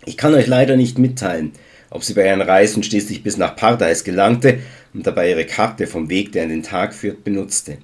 Ich 0.06 0.16
kann 0.16 0.32
euch 0.32 0.46
leider 0.46 0.76
nicht 0.76 0.98
mitteilen, 0.98 1.52
ob 1.90 2.04
sie 2.04 2.14
bei 2.14 2.26
ihren 2.26 2.40
Reisen 2.40 2.82
schließlich 2.82 3.22
bis 3.22 3.36
nach 3.36 3.54
Pardeis 3.54 4.02
gelangte 4.02 4.60
und 4.94 5.06
dabei 5.06 5.28
ihre 5.28 5.44
Karte 5.44 5.86
vom 5.86 6.08
Weg, 6.08 6.32
der 6.32 6.44
in 6.44 6.48
den 6.48 6.62
Tag 6.62 6.94
führt, 6.94 7.22
benutzte. 7.22 7.76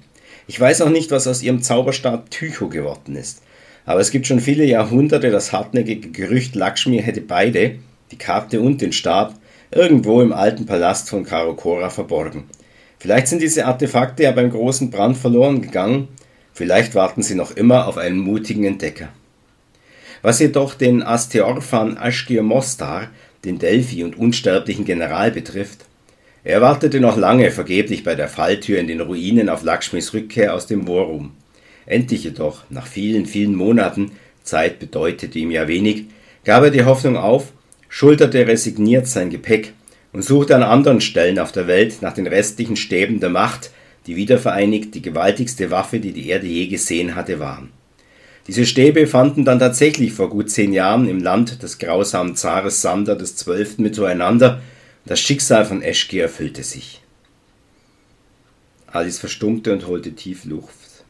Ich 0.47 0.59
weiß 0.59 0.81
auch 0.81 0.89
nicht, 0.89 1.11
was 1.11 1.27
aus 1.27 1.43
ihrem 1.43 1.61
Zauberstab 1.61 2.31
Tycho 2.31 2.69
geworden 2.69 3.15
ist. 3.15 3.43
Aber 3.85 3.99
es 3.99 4.09
gibt 4.09 4.25
schon 4.25 4.39
viele 4.39 4.65
Jahrhunderte 4.65 5.29
das 5.29 5.53
hartnäckige 5.53 6.09
Gerücht, 6.09 6.55
Lakshmi 6.55 7.03
hätte 7.03 7.21
beide, 7.21 7.75
die 8.11 8.17
Karte 8.17 8.61
und 8.61 8.81
den 8.81 8.93
Stab, 8.93 9.35
irgendwo 9.69 10.23
im 10.23 10.33
alten 10.33 10.65
Palast 10.65 11.07
von 11.07 11.23
Karokora 11.23 11.91
verborgen. 11.91 12.45
Vielleicht 13.05 13.27
sind 13.27 13.43
diese 13.43 13.67
Artefakte 13.67 14.23
ja 14.23 14.31
beim 14.31 14.49
großen 14.49 14.89
Brand 14.89 15.15
verloren 15.15 15.61
gegangen, 15.61 16.07
vielleicht 16.53 16.95
warten 16.95 17.21
sie 17.21 17.35
noch 17.35 17.55
immer 17.55 17.85
auf 17.85 17.99
einen 17.99 18.17
mutigen 18.17 18.63
Entdecker. 18.63 19.09
Was 20.23 20.39
jedoch 20.39 20.73
den 20.73 21.03
Asteorphan 21.03 21.97
Ashkir 21.97 22.41
Mostar, 22.41 23.11
den 23.43 23.59
Delphi 23.59 24.03
und 24.03 24.17
unsterblichen 24.17 24.85
General 24.85 25.29
betrifft, 25.29 25.85
er 26.43 26.61
wartete 26.61 26.99
noch 26.99 27.15
lange 27.15 27.51
vergeblich 27.51 28.03
bei 28.03 28.15
der 28.15 28.27
Falltür 28.27 28.79
in 28.79 28.87
den 28.87 29.01
Ruinen 29.01 29.49
auf 29.49 29.61
Lakshmis 29.61 30.15
Rückkehr 30.15 30.55
aus 30.55 30.65
dem 30.65 30.87
Worum. 30.87 31.33
Endlich 31.85 32.23
jedoch, 32.23 32.63
nach 32.71 32.87
vielen, 32.87 33.27
vielen 33.27 33.53
Monaten, 33.53 34.13
Zeit 34.41 34.79
bedeutete 34.79 35.37
ihm 35.37 35.51
ja 35.51 35.67
wenig, 35.67 36.05
gab 36.43 36.63
er 36.63 36.71
die 36.71 36.85
Hoffnung 36.85 37.17
auf, 37.17 37.51
schulterte 37.87 38.47
resigniert 38.47 39.05
sein 39.05 39.29
Gepäck 39.29 39.73
und 40.15 40.21
suchte 40.21 40.55
an 40.55 40.63
anderen 40.63 41.01
Stellen 41.01 41.39
auf 41.39 41.51
der 41.51 41.67
Welt 41.67 42.01
nach 42.01 42.13
den 42.13 42.25
restlichen 42.25 42.77
Stäben 42.77 43.19
der 43.19 43.29
Macht, 43.29 43.71
die 44.07 44.15
wiedervereinigt 44.15 44.95
die 44.95 45.01
gewaltigste 45.01 45.71
Waffe, 45.71 45.99
die 45.99 46.13
die 46.13 46.29
Erde 46.29 46.47
je 46.47 46.67
gesehen 46.67 47.15
hatte, 47.15 47.41
waren. 47.41 47.69
Diese 48.47 48.65
Stäbe 48.65 49.07
fanden 49.07 49.43
dann 49.43 49.59
tatsächlich 49.59 50.13
vor 50.13 50.29
gut 50.29 50.49
zehn 50.49 50.71
Jahren 50.71 51.09
im 51.09 51.19
Land 51.19 51.61
des 51.63 51.79
grausamen 51.79 52.37
Zares 52.37 52.81
Sander 52.81 53.17
des 53.17 53.35
Zwölften 53.35 53.83
miteinander, 53.83 54.61
das 55.05 55.19
Schicksal 55.19 55.65
von 55.65 55.81
Eschki 55.81 56.19
erfüllte 56.19 56.63
sich. 56.63 57.01
Alice 58.87 59.19
verstummte 59.19 59.73
und 59.73 59.85
holte 59.85 60.13
tief 60.13 60.45
Luft. 60.45 61.03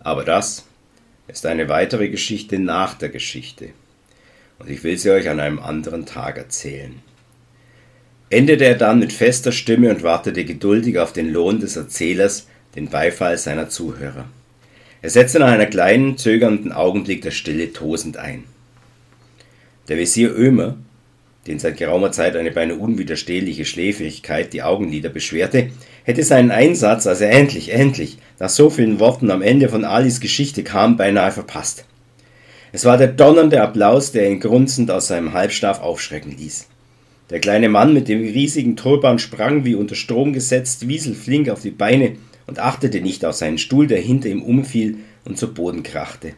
Aber 0.00 0.24
das 0.24 0.64
ist 1.28 1.46
eine 1.46 1.68
weitere 1.68 2.08
Geschichte 2.08 2.58
nach 2.58 2.94
der 2.94 3.10
Geschichte. 3.10 3.68
Und 4.58 4.68
ich 4.68 4.82
will 4.82 4.98
sie 4.98 5.12
euch 5.12 5.28
an 5.28 5.38
einem 5.38 5.60
anderen 5.60 6.06
Tag 6.06 6.38
erzählen. 6.38 7.00
Endete 8.34 8.64
er 8.64 8.74
dann 8.74 8.98
mit 8.98 9.12
fester 9.12 9.52
Stimme 9.52 9.90
und 9.90 10.02
wartete 10.02 10.44
geduldig 10.44 10.98
auf 10.98 11.12
den 11.12 11.32
Lohn 11.32 11.60
des 11.60 11.76
Erzählers, 11.76 12.48
den 12.74 12.88
Beifall 12.88 13.38
seiner 13.38 13.68
Zuhörer. 13.68 14.24
Er 15.02 15.10
setzte 15.10 15.38
nach 15.38 15.52
einer 15.52 15.66
kleinen, 15.66 16.18
zögernden 16.18 16.72
Augenblick 16.72 17.22
der 17.22 17.30
Stille 17.30 17.72
tosend 17.72 18.16
ein. 18.16 18.42
Der 19.88 19.98
Wesir 19.98 20.36
Ömer, 20.36 20.76
den 21.46 21.60
seit 21.60 21.76
geraumer 21.76 22.10
Zeit 22.10 22.34
eine 22.34 22.50
beinahe 22.50 22.78
unwiderstehliche 22.78 23.64
Schläfrigkeit 23.64 24.52
die 24.52 24.64
Augenlider 24.64 25.10
beschwerte, 25.10 25.70
hätte 26.02 26.24
seinen 26.24 26.50
Einsatz, 26.50 27.06
als 27.06 27.20
er 27.20 27.30
endlich, 27.30 27.72
endlich, 27.72 28.18
nach 28.40 28.50
so 28.50 28.68
vielen 28.68 28.98
Worten 28.98 29.30
am 29.30 29.42
Ende 29.42 29.68
von 29.68 29.84
Alis 29.84 30.18
Geschichte 30.18 30.64
kam, 30.64 30.96
beinahe 30.96 31.30
verpasst. 31.30 31.84
Es 32.72 32.84
war 32.84 32.98
der 32.98 33.08
donnernde 33.08 33.62
Applaus, 33.62 34.10
der 34.10 34.28
ihn 34.28 34.40
grunzend 34.40 34.90
aus 34.90 35.06
seinem 35.06 35.34
Halbschlaf 35.34 35.80
aufschrecken 35.80 36.36
ließ. 36.36 36.66
Der 37.34 37.40
kleine 37.40 37.68
Mann 37.68 37.92
mit 37.92 38.06
dem 38.06 38.20
riesigen 38.20 38.76
Turban 38.76 39.18
sprang 39.18 39.64
wie 39.64 39.74
unter 39.74 39.96
Strom 39.96 40.32
gesetzt, 40.32 40.86
wieselflink 40.86 41.48
auf 41.48 41.62
die 41.62 41.72
Beine 41.72 42.12
und 42.46 42.60
achtete 42.60 43.00
nicht 43.00 43.24
auf 43.24 43.34
seinen 43.34 43.58
Stuhl, 43.58 43.88
der 43.88 43.98
hinter 43.98 44.28
ihm 44.28 44.40
umfiel 44.40 44.98
und 45.24 45.36
zu 45.36 45.52
Boden 45.52 45.82
krachte. 45.82 46.34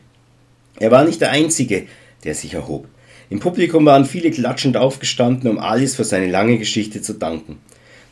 Er 0.80 0.90
war 0.90 1.04
nicht 1.04 1.20
der 1.20 1.32
Einzige, 1.32 1.84
der 2.24 2.34
sich 2.34 2.54
erhob. 2.54 2.88
Im 3.28 3.40
Publikum 3.40 3.84
waren 3.84 4.06
viele 4.06 4.30
klatschend 4.30 4.78
aufgestanden, 4.78 5.50
um 5.50 5.58
Alice 5.58 5.94
für 5.94 6.04
seine 6.04 6.30
lange 6.30 6.56
Geschichte 6.56 7.02
zu 7.02 7.12
danken. 7.12 7.58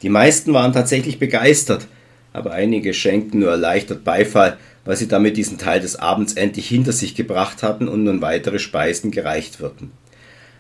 Die 0.03 0.11
meisten 0.11 0.53
waren 0.53 0.75
tatsächlich 0.75 1.19
begeistert, 1.19 1.89
aber 2.35 2.53
einige 2.53 2.93
schenkten 2.93 3.41
nur 3.41 3.51
erleichtert 3.53 4.05
Beifall, 4.05 4.59
weil 4.85 4.97
sie 4.97 5.09
damit 5.09 5.39
diesen 5.39 5.57
Teil 5.57 5.81
des 5.81 5.97
Abends 5.97 6.35
endlich 6.35 6.69
hinter 6.69 6.93
sich 6.93 7.15
gebracht 7.15 7.63
hatten 7.63 7.89
und 7.89 8.05
nun 8.05 8.21
weitere 8.21 8.59
Speisen 8.59 9.11
gereicht 9.11 9.59
würden. 9.59 9.91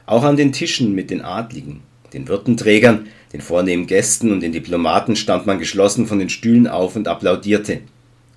Auch 0.07 0.23
an 0.23 0.39
den 0.39 0.53
Tischen 0.53 0.95
mit 0.95 1.11
den 1.11 1.21
Adligen, 1.21 1.83
den 2.15 2.29
Würdenträgern, 2.29 3.09
den 3.33 3.41
vornehmen 3.41 3.87
Gästen 3.87 4.33
und 4.33 4.41
den 4.41 4.53
Diplomaten 4.53 5.17
stand 5.17 5.45
man 5.47 5.59
geschlossen 5.59 6.07
von 6.07 6.19
den 6.19 6.31
Stühlen 6.31 6.67
auf 6.67 6.97
und 6.97 7.09
applaudierte. 7.09 7.81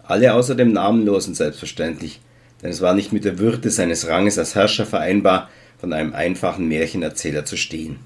Alle 0.04 0.34
außer 0.34 0.56
dem 0.56 0.74
Namenlosen 0.74 1.36
selbstverständlich, 1.36 2.20
denn 2.62 2.72
es 2.72 2.82
war 2.82 2.94
nicht 2.94 3.14
mit 3.14 3.24
der 3.24 3.40
Würde 3.40 3.70
seines 3.70 4.08
Ranges 4.08 4.40
als 4.40 4.56
Herrscher 4.56 4.86
vereinbar, 4.86 5.50
von 5.78 5.94
einem 5.94 6.14
einfachen 6.14 6.68
Märchenerzähler 6.68 7.46
zu 7.46 7.56
stehen. 7.56 7.98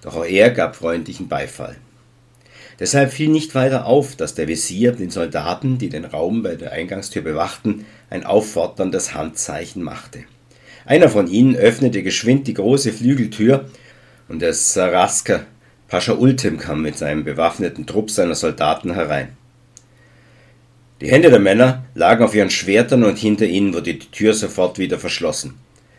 Doch 0.00 0.16
auch 0.16 0.24
er 0.24 0.50
gab 0.50 0.76
freundlichen 0.76 1.28
Beifall. 1.28 1.76
Deshalb 2.78 3.12
fiel 3.12 3.28
nicht 3.28 3.54
weiter 3.54 3.86
auf, 3.86 4.16
dass 4.16 4.34
der 4.34 4.48
Visier 4.48 4.92
den 4.92 5.10
Soldaten, 5.10 5.78
die 5.78 5.88
den 5.88 6.04
Raum 6.04 6.42
bei 6.42 6.56
der 6.56 6.72
Eingangstür 6.72 7.22
bewachten, 7.22 7.86
ein 8.10 8.24
aufforderndes 8.24 9.14
Handzeichen 9.14 9.82
machte. 9.82 10.24
Einer 10.84 11.08
von 11.08 11.26
ihnen 11.26 11.56
öffnete 11.56 12.02
geschwind 12.02 12.46
die 12.46 12.54
große 12.54 12.92
Flügeltür 12.92 13.68
und 14.28 14.40
der 14.40 14.54
Sarasker 14.54 15.46
Pascha 15.88 16.14
Ultim 16.14 16.58
kam 16.58 16.82
mit 16.82 16.98
seinem 16.98 17.22
bewaffneten 17.22 17.86
Trupp 17.86 18.10
seiner 18.10 18.34
Soldaten 18.34 18.92
herein. 18.94 19.36
Die 21.00 21.10
Hände 21.10 21.30
der 21.30 21.38
Männer 21.38 21.84
lagen 21.94 22.24
auf 22.24 22.34
ihren 22.34 22.50
Schwertern 22.50 23.04
und 23.04 23.18
hinter 23.18 23.46
ihnen 23.46 23.72
wurde 23.72 23.94
die 23.94 24.10
Tür 24.10 24.34
sofort 24.34 24.78
wieder 24.78 24.98
verschlossen. 24.98 25.54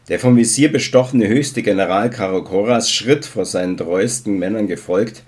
Der 0.10 0.19
vom 0.19 0.36
Visier 0.36 0.72
bestochene 0.72 1.27
höchste 1.27 1.62
General 1.62 2.10
Karakoras 2.10 2.91
schritt 2.91 3.25
vor 3.25 3.46
seinen 3.46 3.77
treuesten 3.77 4.38
Männern 4.39 4.67
gefolgt, 4.67 5.24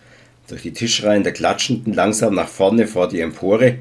durch 0.47 0.63
die 0.63 0.73
Tischreihen 0.73 1.23
der 1.23 1.33
Klatschenden 1.33 1.93
langsam 1.93 2.33
nach 2.33 2.47
vorne 2.47 2.87
vor 2.87 3.07
die 3.07 3.21
Empore, 3.21 3.77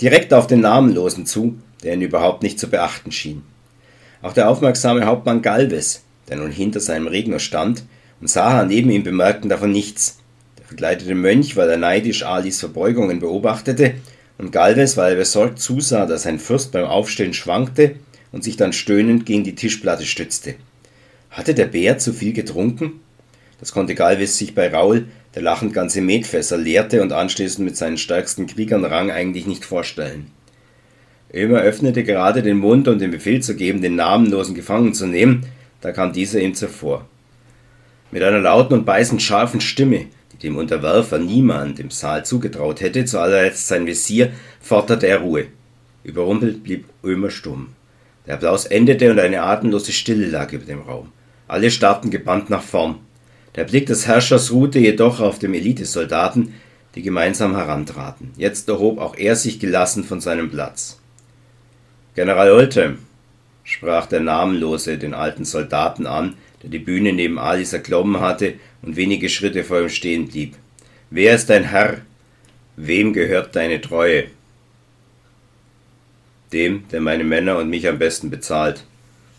direkt 0.00 0.32
auf 0.32 0.46
den 0.46 0.60
Namenlosen 0.60 1.26
zu, 1.26 1.58
der 1.82 1.94
ihn 1.94 2.02
überhaupt 2.02 2.42
nicht 2.42 2.58
zu 2.58 2.68
beachten 2.68 3.12
schien. 3.12 3.42
Auch 4.22 4.32
der 4.32 4.48
aufmerksame 4.48 5.04
Hauptmann 5.04 5.42
Galvez, 5.42 6.02
der 6.28 6.36
nun 6.36 6.50
hinter 6.50 6.80
seinem 6.80 7.08
Redner 7.08 7.40
stand, 7.40 7.84
und 8.24 8.28
Saha 8.28 8.64
neben 8.64 8.88
ihm 8.88 9.02
bemerkten 9.02 9.50
davon 9.50 9.70
nichts. 9.70 10.16
Der 10.58 10.64
verkleidete 10.64 11.14
Mönch, 11.14 11.56
weil 11.56 11.68
er 11.68 11.76
neidisch 11.76 12.22
Alis 12.22 12.58
Verbeugungen 12.58 13.20
beobachtete, 13.20 13.96
und 14.38 14.50
Galvez, 14.50 14.96
weil 14.96 15.12
er 15.12 15.18
besorgt 15.18 15.58
zusah, 15.58 16.06
dass 16.06 16.22
sein 16.22 16.38
Fürst 16.38 16.72
beim 16.72 16.86
Aufstehen 16.86 17.34
schwankte 17.34 17.96
und 18.32 18.42
sich 18.42 18.56
dann 18.56 18.72
stöhnend 18.72 19.26
gegen 19.26 19.44
die 19.44 19.54
Tischplatte 19.54 20.06
stützte. 20.06 20.54
Hatte 21.28 21.52
der 21.52 21.66
Bär 21.66 21.98
zu 21.98 22.14
viel 22.14 22.32
getrunken? 22.32 22.92
Das 23.60 23.72
konnte 23.72 23.94
Galvez 23.94 24.38
sich 24.38 24.54
bei 24.54 24.72
Raul, 24.72 25.04
der 25.34 25.42
lachend 25.42 25.74
ganze 25.74 26.00
Metfässer 26.00 26.56
leerte 26.56 27.02
und 27.02 27.12
anschließend 27.12 27.62
mit 27.62 27.76
seinen 27.76 27.98
stärksten 27.98 28.46
Kriegern 28.46 28.86
rang, 28.86 29.10
eigentlich 29.10 29.46
nicht 29.46 29.66
vorstellen. 29.66 30.30
Ömer 31.30 31.60
öffnete 31.60 32.04
gerade 32.04 32.42
den 32.42 32.56
Mund, 32.56 32.88
um 32.88 32.98
den 32.98 33.10
Befehl 33.10 33.42
zu 33.42 33.54
geben, 33.54 33.82
den 33.82 33.96
namenlosen 33.96 34.54
gefangen 34.54 34.94
zu 34.94 35.06
nehmen, 35.06 35.44
da 35.82 35.92
kam 35.92 36.14
dieser 36.14 36.40
ihm 36.40 36.54
zuvor. 36.54 37.06
Mit 38.14 38.22
einer 38.22 38.38
lauten 38.38 38.74
und 38.74 38.84
beißend 38.84 39.20
scharfen 39.20 39.60
Stimme, 39.60 40.06
die 40.32 40.36
dem 40.36 40.56
Unterwerfer 40.56 41.18
niemand 41.18 41.80
im 41.80 41.90
Saal 41.90 42.24
zugetraut 42.24 42.80
hätte, 42.80 43.04
zuallerletzt 43.06 43.66
sein 43.66 43.88
Visier, 43.88 44.30
forderte 44.60 45.08
er 45.08 45.18
Ruhe. 45.18 45.46
Überrumpelt 46.04 46.62
blieb 46.62 46.84
Ömer 47.02 47.30
stumm. 47.30 47.70
Der 48.28 48.34
Applaus 48.34 48.66
endete 48.66 49.10
und 49.10 49.18
eine 49.18 49.42
atemlose 49.42 49.90
Stille 49.90 50.28
lag 50.28 50.52
über 50.52 50.64
dem 50.64 50.82
Raum. 50.82 51.10
Alle 51.48 51.72
starrten 51.72 52.12
gebannt 52.12 52.50
nach 52.50 52.62
vorn. 52.62 53.00
Der 53.56 53.64
Blick 53.64 53.86
des 53.86 54.06
Herrschers 54.06 54.52
ruhte 54.52 54.78
jedoch 54.78 55.18
auf 55.18 55.40
dem 55.40 55.52
Elitesoldaten, 55.52 56.54
die 56.94 57.02
gemeinsam 57.02 57.56
herantraten. 57.56 58.30
Jetzt 58.36 58.68
erhob 58.68 59.00
auch 59.00 59.16
er 59.16 59.34
sich 59.34 59.58
gelassen 59.58 60.04
von 60.04 60.20
seinem 60.20 60.52
Platz. 60.52 61.00
General 62.14 62.52
Oldham, 62.52 62.98
sprach 63.64 64.06
der 64.06 64.20
Namenlose 64.20 64.98
den 64.98 65.14
alten 65.14 65.44
Soldaten 65.44 66.06
an, 66.06 66.34
der 66.64 66.70
die 66.70 66.78
Bühne 66.78 67.12
neben 67.12 67.38
Alice 67.38 67.74
erklommen 67.74 68.20
hatte 68.20 68.54
und 68.80 68.96
wenige 68.96 69.28
Schritte 69.28 69.64
vor 69.64 69.82
ihm 69.82 69.90
stehen 69.90 70.28
blieb. 70.28 70.56
Wer 71.10 71.34
ist 71.34 71.50
dein 71.50 71.64
Herr? 71.64 71.98
Wem 72.76 73.12
gehört 73.12 73.54
deine 73.54 73.82
Treue? 73.82 74.24
Dem, 76.54 76.88
der 76.90 77.02
meine 77.02 77.24
Männer 77.24 77.58
und 77.58 77.68
mich 77.68 77.86
am 77.86 77.98
besten 77.98 78.30
bezahlt, 78.30 78.84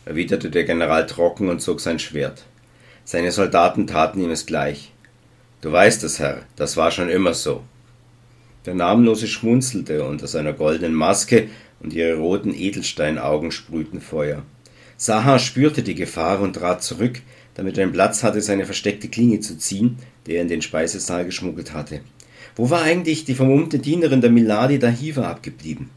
erwiderte 0.06 0.52
der 0.52 0.66
General 0.66 1.08
trocken 1.08 1.50
und 1.50 1.62
zog 1.62 1.82
sein 1.82 1.98
Schwert. 1.98 2.46
Seine 3.06 3.32
Soldaten 3.32 3.88
taten 3.88 4.22
ihm 4.22 4.30
es 4.30 4.46
gleich. 4.46 4.92
Du 5.62 5.72
weißt 5.72 6.04
es, 6.04 6.20
Herr, 6.20 6.44
das 6.56 6.78
war 6.78 6.92
schon 6.92 7.10
immer 7.10 7.34
so. 7.34 7.64
Der 8.68 8.76
Namenlose 8.76 9.28
schmunzelte 9.28 10.04
unter 10.04 10.28
seiner 10.28 10.54
goldenen 10.54 10.94
Maske 10.94 11.50
und 11.80 11.92
ihre 11.92 12.18
roten 12.18 12.54
Edelsteinaugen 12.54 13.52
sprühten 13.52 14.00
Feuer. 14.00 14.44
Saha 14.98 15.40
spürte 15.40 15.84
die 15.84 15.96
Gefahr 15.96 16.40
und 16.40 16.54
trat 16.54 16.84
zurück, 16.84 17.22
damit 17.56 17.78
er 17.78 17.84
einen 17.84 17.94
Platz 17.94 18.24
hatte, 18.24 18.42
seine 18.42 18.66
versteckte 18.66 19.10
Klinge 19.10 19.40
zu 19.40 19.58
ziehen, 19.58 19.98
der 20.26 20.36
er 20.36 20.42
in 20.44 20.48
den 20.48 20.62
Speisesaal 20.62 21.26
geschmuggelt 21.26 21.74
hatte. 21.74 22.02
Wo 22.56 22.70
war 22.70 22.82
eigentlich 22.82 23.26
die 23.26 23.36
vermummte 23.36 23.80
Dienerin 23.80 24.22
der 24.22 24.30
Miladi 24.30 24.80
Dahiva 24.80 25.30
abgeblieben? 25.30 25.90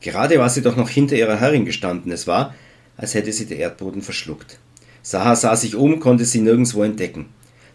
Gerade 0.00 0.38
war 0.38 0.48
sie 0.48 0.62
doch 0.62 0.76
noch 0.76 0.88
hinter 0.88 1.16
ihrer 1.16 1.40
Herrin 1.40 1.64
gestanden. 1.64 2.12
Es 2.12 2.26
war, 2.26 2.54
als 2.96 3.14
hätte 3.14 3.32
sie 3.32 3.46
der 3.46 3.58
Erdboden 3.58 4.00
verschluckt. 4.00 4.58
Saha 5.02 5.36
sah 5.36 5.56
sich 5.56 5.74
um, 5.74 6.00
konnte 6.00 6.24
sie 6.24 6.40
nirgendwo 6.40 6.82
entdecken. 6.82 7.26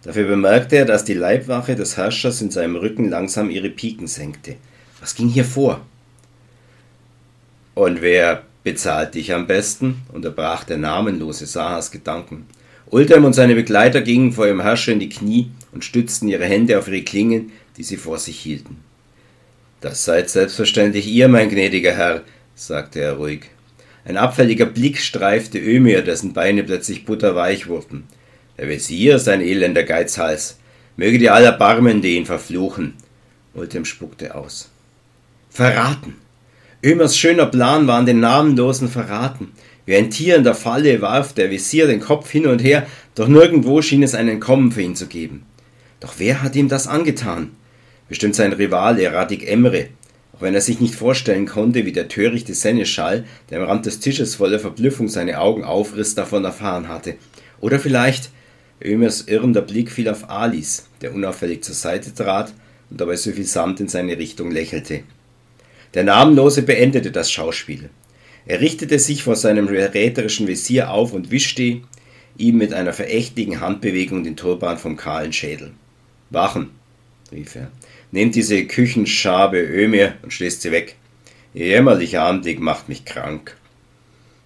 Dafür 0.04 0.28
bemerkte 0.28 0.78
er, 0.78 0.86
dass 0.86 1.06
die 1.06 1.14
Leibwache 1.14 1.76
des 1.76 1.98
Herrschers 1.98 2.42
in 2.42 2.52
seinem 2.52 2.76
Rücken 2.76 3.10
langsam 3.10 3.50
ihre 3.50 3.70
Piken 3.70 4.08
senkte. 4.08 4.56
Was 5.00 5.16
ging 5.16 5.30
hier 5.30 5.46
vor? 5.46 5.82
Und 7.76 8.02
wer 8.02 8.44
bezahlt 8.64 9.16
dich 9.16 9.34
am 9.34 9.48
besten, 9.48 10.02
unterbrach 10.12 10.64
der 10.64 10.78
namenlose 10.78 11.46
Sahas 11.46 11.92
Gedanken. 11.92 12.46
Ultem 12.90 13.26
und 13.26 13.34
seine 13.34 13.56
Begleiter 13.56 14.02
gingen 14.02 14.32
vor 14.32 14.46
ihrem 14.46 14.62
Herrscher 14.62 14.92
in 14.92 15.00
die 15.00 15.10
Knie 15.10 15.52
und 15.72 15.84
stützten 15.84 16.28
ihre 16.28 16.46
Hände 16.46 16.78
auf 16.78 16.88
ihre 16.88 17.02
Klingen, 17.02 17.52
die 17.78 17.84
sie 17.84 17.98
vor 17.98 18.20
sich 18.20 18.40
hielten. 18.40 18.78
Das 19.82 20.06
seid 20.06 20.30
selbstverständlich 20.30 21.08
ihr, 21.08 21.28
mein 21.28 21.50
gnädiger 21.50 21.94
Herr, 21.94 22.22
sagte 22.56 23.02
er 23.02 23.14
ruhig. 23.14 23.50
Ein 24.06 24.18
abfälliger 24.18 24.66
Blick 24.66 25.00
streifte 25.00 25.60
Ömir, 25.60 26.02
dessen 26.02 26.34
Beine 26.34 26.64
plötzlich 26.64 27.06
butterweich 27.06 27.68
wurden. 27.68 28.04
Der 28.58 28.68
Wesir 28.68 29.16
ist 29.16 29.28
ein 29.28 29.42
elender 29.42 29.84
Geizhals. 29.84 30.58
Möge 30.96 31.18
die 31.18 31.30
Allerbarmende 31.30 32.08
ihn 32.08 32.26
verfluchen. 32.26 32.94
Ultem 33.54 33.86
spuckte 33.86 34.36
aus. 34.36 34.70
Verraten! 35.50 36.23
Ömers 36.86 37.16
schöner 37.16 37.46
Plan 37.46 37.88
war 37.88 37.98
an 37.98 38.06
den 38.06 38.20
Namenlosen 38.20 38.90
verraten. 38.90 39.54
Wie 39.86 39.96
ein 39.96 40.10
Tier 40.10 40.36
in 40.36 40.44
der 40.44 40.54
Falle 40.54 41.00
warf 41.02 41.32
der 41.32 41.50
Visier 41.50 41.88
den 41.88 42.02
Kopf 42.02 42.30
hin 42.30 42.46
und 42.46 42.62
her, 42.62 42.86
doch 43.16 43.30
nirgendwo 43.30 43.82
schien 43.82 44.04
es 44.04 44.16
ein 44.16 44.28
Entkommen 44.28 44.74
für 44.74 44.82
ihn 44.82 44.98
zu 44.98 45.08
geben. 45.08 45.46
Doch 46.02 46.16
wer 46.18 46.44
hat 46.44 46.58
ihm 46.58 46.68
das 46.68 46.88
angetan? 46.88 47.52
Bestimmt 48.10 48.36
sein 48.36 48.52
Rivale 48.52 49.14
Radik 49.14 49.50
Emre, 49.50 49.88
auch 50.34 50.42
wenn 50.42 50.56
er 50.56 50.60
sich 50.60 50.82
nicht 50.82 50.96
vorstellen 50.96 51.46
konnte, 51.46 51.86
wie 51.86 51.94
der 51.94 52.10
törichte 52.10 52.54
Seneschall, 52.54 53.24
der 53.50 53.62
am 53.62 53.68
Rand 53.70 53.86
des 53.86 54.02
Tisches 54.02 54.36
voller 54.36 54.60
Verblüffung 54.60 55.08
seine 55.08 55.40
Augen 55.40 55.64
aufriss, 55.64 56.16
davon 56.16 56.44
erfahren 56.44 56.90
hatte. 56.90 57.16
Oder 57.62 57.80
vielleicht 57.80 58.30
Ömers 58.84 59.22
irrender 59.30 59.62
Blick 59.62 59.90
fiel 59.90 60.10
auf 60.10 60.30
Alice, 60.30 60.90
der 61.02 61.14
unauffällig 61.14 61.64
zur 61.64 61.76
Seite 61.76 62.14
trat 62.14 62.54
und 62.90 63.00
dabei 63.00 63.16
suffisant 63.16 63.80
in 63.80 63.88
seine 63.88 64.18
Richtung 64.18 64.52
lächelte. 64.52 65.04
Der 65.94 66.04
Namenlose 66.04 66.64
beendete 66.64 67.12
das 67.12 67.32
Schauspiel. 67.32 67.90
Er 68.46 68.60
richtete 68.60 69.00
sich 69.00 69.24
vor 69.24 69.36
seinem 69.36 69.68
räterischen 69.68 70.48
Visier 70.48 70.92
auf 70.92 71.14
und 71.14 71.32
wischte 71.32 71.82
ihm 72.38 72.58
mit 72.58 72.74
einer 72.74 72.94
verächtlichen 72.94 73.62
Handbewegung 73.62 74.24
den 74.24 74.36
Turban 74.36 74.78
vom 74.78 74.98
kahlen 74.98 75.34
Schädel. 75.34 75.72
Wachen, 76.30 76.72
rief 77.32 77.56
er, 77.56 77.72
nehmt 78.12 78.36
diese 78.36 78.66
Küchenschabe 78.66 79.60
Ömir 79.60 80.16
und 80.24 80.34
schließt 80.34 80.64
sie 80.64 80.72
weg. 80.72 80.96
Ihr 81.54 81.68
jämmerlicher 81.68 82.24
Anblick 82.24 82.60
macht 82.60 82.90
mich 82.90 83.06
krank. 83.06 83.56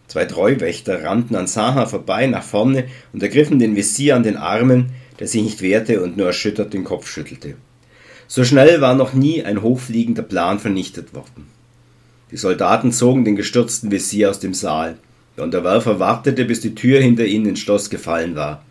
Zwei 0.07 0.25
Treuwächter 0.25 1.03
rannten 1.03 1.35
an 1.35 1.47
Saha 1.47 1.85
vorbei 1.85 2.27
nach 2.27 2.43
vorne 2.43 2.87
und 3.13 3.23
ergriffen 3.23 3.59
den 3.59 3.75
Visier 3.75 4.15
an 4.15 4.23
den 4.23 4.37
Armen, 4.37 4.91
der 5.19 5.27
sich 5.27 5.43
nicht 5.43 5.61
wehrte 5.61 6.01
und 6.01 6.17
nur 6.17 6.27
erschüttert 6.27 6.73
den 6.73 6.83
Kopf 6.83 7.07
schüttelte. 7.09 7.55
So 8.27 8.43
schnell 8.43 8.81
war 8.81 8.93
noch 8.93 9.13
nie 9.13 9.43
ein 9.43 9.61
hochfliegender 9.61 10.23
Plan 10.23 10.59
vernichtet 10.59 11.13
worden. 11.13 11.47
Die 12.31 12.37
Soldaten 12.37 12.91
zogen 12.91 13.23
den 13.23 13.37
gestürzten 13.37 13.89
Visier 13.89 14.29
aus 14.29 14.39
dem 14.39 14.53
Saal. 14.53 14.97
Der 15.37 15.45
Unterwerfer 15.45 15.99
wartete, 15.99 16.43
bis 16.43 16.59
die 16.59 16.75
Tür 16.75 16.99
hinter 16.99 17.25
ihnen 17.25 17.45
ins 17.45 17.59
Schloss 17.59 17.89
gefallen 17.89 18.35
war. 18.35 18.63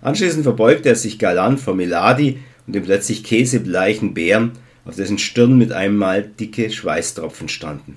Anschließend 0.00 0.44
verbeugte 0.44 0.88
er 0.88 0.96
sich 0.96 1.18
galant 1.18 1.60
vor 1.60 1.74
Miladi 1.74 2.38
und 2.66 2.74
dem 2.74 2.84
plötzlich 2.84 3.22
käsebleichen 3.22 4.14
Bären, 4.14 4.52
auf 4.84 4.96
dessen 4.96 5.18
Stirn 5.18 5.58
mit 5.58 5.72
einmal 5.72 6.22
dicke 6.22 6.70
Schweißtropfen 6.70 7.48
standen. 7.48 7.96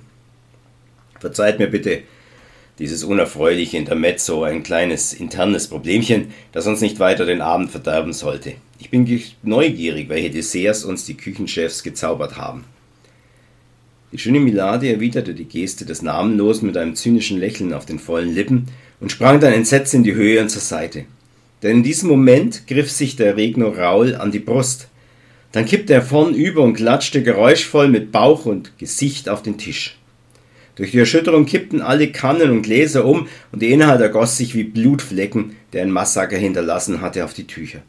Verzeiht 1.18 1.58
mir 1.58 1.68
bitte 1.68 2.02
dieses 2.78 3.04
unerfreuliche 3.04 3.78
Intermezzo, 3.78 4.42
ein 4.42 4.62
kleines 4.62 5.14
internes 5.14 5.68
Problemchen, 5.68 6.28
das 6.52 6.66
uns 6.66 6.80
nicht 6.80 6.98
weiter 6.98 7.24
den 7.24 7.40
Abend 7.40 7.70
verderben 7.70 8.12
sollte. 8.12 8.54
Ich 8.78 8.90
bin 8.90 9.22
neugierig, 9.42 10.08
welche 10.08 10.30
Desserts 10.30 10.84
uns 10.84 11.06
die 11.06 11.16
Küchenchefs 11.16 11.82
gezaubert 11.82 12.36
haben. 12.36 12.64
Die 14.12 14.18
schöne 14.18 14.40
Milady 14.40 14.88
erwiderte 14.88 15.34
die 15.34 15.46
Geste 15.46 15.84
des 15.84 16.02
Namenlosen 16.02 16.66
mit 16.66 16.76
einem 16.76 16.94
zynischen 16.94 17.38
Lächeln 17.38 17.72
auf 17.72 17.86
den 17.86 17.98
vollen 17.98 18.34
Lippen 18.34 18.66
und 19.00 19.10
sprang 19.10 19.40
dann 19.40 19.52
entsetzt 19.52 19.94
in 19.94 20.04
die 20.04 20.14
Höhe 20.14 20.40
und 20.40 20.48
zur 20.48 20.62
Seite. 20.62 21.04
Denn 21.62 21.78
in 21.78 21.82
diesem 21.82 22.08
Moment 22.08 22.66
griff 22.66 22.90
sich 22.90 23.16
der 23.16 23.36
Regno 23.36 23.68
Raul 23.68 24.14
an 24.14 24.30
die 24.30 24.38
Brust. 24.38 24.88
Dann 25.52 25.64
kippte 25.64 25.94
er 25.94 26.02
vornüber 26.02 26.62
und 26.62 26.74
klatschte 26.74 27.22
geräuschvoll 27.22 27.88
mit 27.88 28.12
Bauch 28.12 28.46
und 28.46 28.78
Gesicht 28.78 29.28
auf 29.28 29.42
den 29.42 29.58
Tisch. 29.58 29.96
Durch 30.76 30.90
die 30.90 30.98
Erschütterung 30.98 31.46
kippten 31.46 31.80
alle 31.80 32.12
Kannen 32.12 32.50
und 32.50 32.62
Gläser 32.62 33.06
um 33.06 33.28
und 33.50 33.62
der 33.62 33.70
Inhalt 33.70 34.00
ergoss 34.00 34.36
sich 34.36 34.54
wie 34.54 34.64
Blutflecken, 34.64 35.56
der 35.72 35.82
ein 35.82 35.90
Massaker 35.90 36.36
hinterlassen 36.36 37.00
hatte, 37.00 37.24
auf 37.24 37.32
die 37.32 37.46
Tücher. 37.46 37.80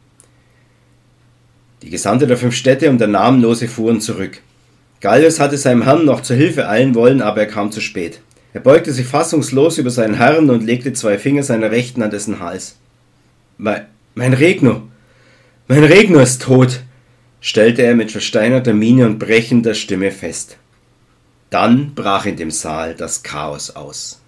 Die 1.82 1.90
Gesandte 1.90 2.26
der 2.26 2.38
fünf 2.38 2.56
Städte 2.56 2.90
und 2.90 2.98
der 2.98 3.08
Namenlose 3.08 3.68
fuhren 3.68 4.00
zurück. 4.00 4.40
Gallius 5.00 5.38
hatte 5.38 5.58
seinem 5.58 5.82
Herrn 5.82 6.06
noch 6.06 6.22
zur 6.22 6.36
Hilfe 6.36 6.68
eilen 6.68 6.94
wollen, 6.94 7.22
aber 7.22 7.42
er 7.42 7.46
kam 7.46 7.70
zu 7.70 7.80
spät. 7.80 8.20
Er 8.52 8.60
beugte 8.60 8.92
sich 8.92 9.06
fassungslos 9.06 9.78
über 9.78 9.90
seinen 9.90 10.14
Herrn 10.14 10.50
und 10.50 10.64
legte 10.64 10.92
zwei 10.94 11.18
Finger 11.18 11.42
seiner 11.42 11.70
Rechten 11.70 12.02
an 12.02 12.10
dessen 12.10 12.40
Hals. 12.40 12.76
Mein, 13.58 13.86
mein 14.14 14.32
Regno, 14.32 14.88
mein 15.68 15.84
Regno 15.84 16.18
ist 16.20 16.42
tot, 16.42 16.80
stellte 17.40 17.82
er 17.82 17.94
mit 17.94 18.10
versteinerter 18.10 18.72
Miene 18.72 19.06
und 19.06 19.18
brechender 19.18 19.74
Stimme 19.74 20.10
fest. 20.10 20.56
Dann 21.50 21.94
brach 21.94 22.26
in 22.26 22.36
dem 22.36 22.50
Saal 22.50 22.94
das 22.94 23.22
Chaos 23.22 23.70
aus. 23.70 24.20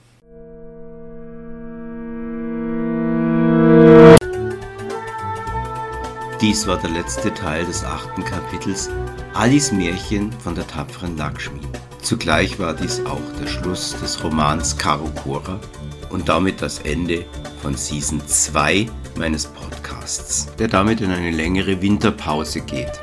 Dies 6.41 6.67
war 6.67 6.79
der 6.79 6.89
letzte 6.89 7.35
Teil 7.35 7.67
des 7.67 7.85
achten 7.85 8.25
Kapitels 8.25 8.89
Alis 9.35 9.71
Märchen 9.71 10.33
von 10.33 10.55
der 10.55 10.67
tapferen 10.67 11.19
Lakshmi. 11.19 11.61
Zugleich 12.01 12.59
war 12.59 12.73
dies 12.73 13.05
auch 13.05 13.21
der 13.39 13.47
Schluss 13.47 13.95
des 14.01 14.25
Romans 14.25 14.79
Karukura 14.79 15.61
und 16.09 16.31
damit 16.31 16.63
das 16.63 16.79
Ende 16.79 17.27
von 17.61 17.77
Season 17.77 18.27
2 18.27 18.89
meines 19.19 19.45
Podcasts, 19.45 20.49
der 20.59 20.69
damit 20.69 21.03
in 21.03 21.11
eine 21.11 21.31
längere 21.31 21.83
Winterpause 21.83 22.63
geht. 22.63 22.99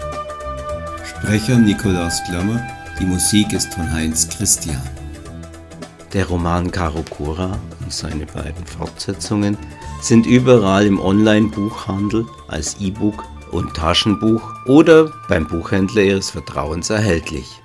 Sprecher 1.06 1.58
Nikolaus 1.58 2.24
Klammer, 2.28 2.66
die 3.00 3.06
Musik 3.06 3.54
ist 3.54 3.74
von 3.74 3.92
Heinz 3.92 4.28
Christian. 4.28 4.82
Der 6.14 6.26
Roman 6.26 6.72
Karukura 6.72 7.60
und 7.82 7.94
seine 7.94 8.26
beiden 8.26 8.66
Fortsetzungen 8.66 9.58
sind 10.02 10.26
überall 10.26 10.86
im 10.86 11.00
Online-Buchhandel 11.00 12.26
als 12.48 12.78
E-Book 12.80 13.24
und 13.52 13.76
Taschenbuch 13.76 14.42
oder 14.66 15.12
beim 15.30 15.48
Buchhändler 15.48 16.04
Ihres 16.04 16.32
Vertrauens 16.32 16.90
erhältlich. 16.90 17.62